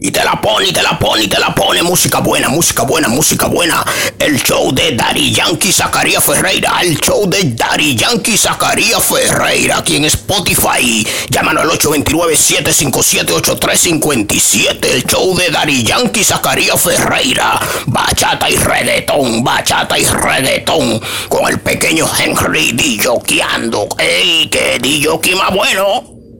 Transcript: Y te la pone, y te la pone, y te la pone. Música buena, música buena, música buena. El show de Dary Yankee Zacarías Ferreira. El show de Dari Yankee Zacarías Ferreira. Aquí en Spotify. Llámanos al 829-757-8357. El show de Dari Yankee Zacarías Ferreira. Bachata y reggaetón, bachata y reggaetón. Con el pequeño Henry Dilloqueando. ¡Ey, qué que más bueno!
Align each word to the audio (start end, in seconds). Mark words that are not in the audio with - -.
Y 0.00 0.12
te 0.12 0.22
la 0.22 0.40
pone, 0.40 0.68
y 0.68 0.72
te 0.72 0.80
la 0.80 0.96
pone, 0.96 1.24
y 1.24 1.28
te 1.28 1.40
la 1.40 1.52
pone. 1.54 1.82
Música 1.82 2.20
buena, 2.20 2.48
música 2.48 2.84
buena, 2.84 3.08
música 3.08 3.46
buena. 3.48 3.84
El 4.18 4.40
show 4.42 4.72
de 4.72 4.92
Dary 4.92 5.32
Yankee 5.34 5.72
Zacarías 5.72 6.22
Ferreira. 6.22 6.78
El 6.82 7.00
show 7.00 7.28
de 7.28 7.42
Dari 7.56 7.96
Yankee 7.96 8.38
Zacarías 8.38 9.02
Ferreira. 9.02 9.78
Aquí 9.78 9.96
en 9.96 10.04
Spotify. 10.04 11.04
Llámanos 11.30 11.64
al 11.64 11.70
829-757-8357. 12.06 14.86
El 14.86 15.04
show 15.04 15.36
de 15.36 15.50
Dari 15.50 15.82
Yankee 15.82 16.22
Zacarías 16.22 16.80
Ferreira. 16.80 17.60
Bachata 17.86 18.48
y 18.48 18.54
reggaetón, 18.56 19.42
bachata 19.42 19.98
y 19.98 20.04
reggaetón. 20.04 21.00
Con 21.28 21.48
el 21.48 21.58
pequeño 21.58 22.08
Henry 22.18 22.70
Dilloqueando. 22.72 23.88
¡Ey, 23.98 24.48
qué 24.48 24.78
que 25.22 25.34
más 25.34 25.52
bueno! 25.52 26.17